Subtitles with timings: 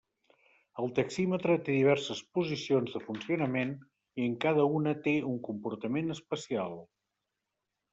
[0.83, 3.77] El taxímetre té diverses posicions de funcionament,
[4.23, 6.79] i en cada una té un comportament especial.